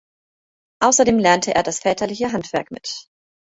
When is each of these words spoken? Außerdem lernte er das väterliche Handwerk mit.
Außerdem 0.81 1.19
lernte 1.19 1.53
er 1.53 1.61
das 1.61 1.81
väterliche 1.81 2.31
Handwerk 2.33 2.71
mit. 2.71 3.07